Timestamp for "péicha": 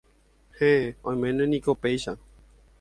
1.81-2.13